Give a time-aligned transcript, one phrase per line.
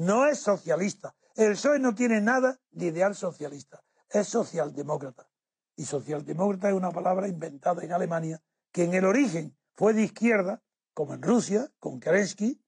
[0.00, 1.14] no es socialista.
[1.36, 5.28] El PSOE no tiene nada de ideal socialista, es socialdemócrata.
[5.76, 8.42] Y socialdemócrata es una palabra inventada en Alemania
[8.72, 10.62] que en el origen fue de izquierda,
[10.94, 12.62] como en Rusia, con Kerensky,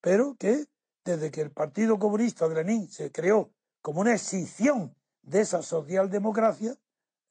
[0.00, 0.66] pero que
[1.04, 3.52] desde que el Partido Comunista de Lenin se creó
[3.82, 6.74] como una escisión de esa socialdemocracia,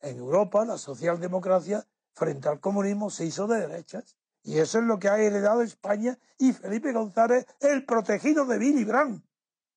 [0.01, 4.17] en Europa la socialdemocracia frente al comunismo se hizo de derechas.
[4.43, 8.85] Y eso es lo que ha heredado España y Felipe González, el protegido de Billy
[8.85, 9.26] Brandt.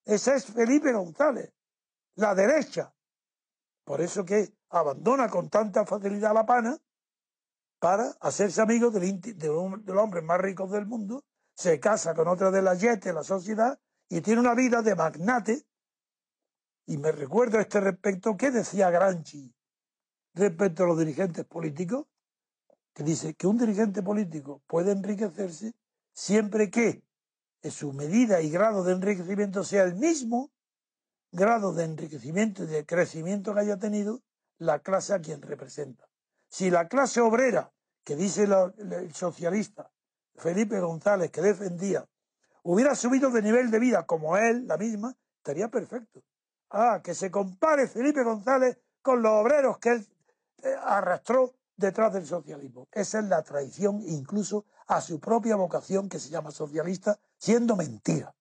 [0.04, 1.52] Ese es Felipe González,
[2.16, 2.92] la derecha.
[3.84, 6.78] Por eso que abandona con tanta facilidad la pana
[7.78, 11.24] para hacerse amigo del, de, los hombres más ricos del mundo,
[11.54, 14.94] se casa con otra de las yetes de la sociedad y tiene una vida de
[14.94, 15.66] magnate.
[16.86, 19.54] Y me recuerdo a este respecto que decía Granchi
[20.34, 22.06] respecto a los dirigentes políticos,
[22.94, 25.74] que dice que un dirigente político puede enriquecerse
[26.12, 27.02] siempre que
[27.68, 30.50] su medida y grado de enriquecimiento sea el mismo
[31.32, 34.22] grado de enriquecimiento y de crecimiento que haya tenido
[34.58, 36.08] la clase a quien representa.
[36.48, 37.72] Si la clase obrera,
[38.04, 39.90] que dice el socialista
[40.36, 42.08] Felipe González, que defendía,
[42.62, 46.22] hubiera subido de nivel de vida como él, la misma, estaría perfecto.
[46.70, 50.08] Ah, que se compare Felipe González con los obreros que él
[50.62, 52.86] eh, arrastró detrás del socialismo.
[52.92, 58.34] Esa es la traición incluso a su propia vocación que se llama socialista, siendo mentira.